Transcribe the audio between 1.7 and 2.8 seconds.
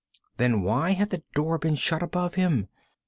shut above him?